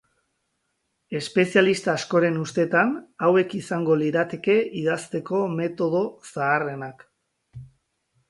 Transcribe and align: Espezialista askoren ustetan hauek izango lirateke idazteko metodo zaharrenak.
Espezialista 1.17 1.89
askoren 1.99 2.39
ustetan 2.43 2.95
hauek 3.27 3.53
izango 3.59 3.97
lirateke 4.03 4.57
idazteko 4.81 5.41
metodo 5.59 6.01
zaharrenak. 6.31 7.05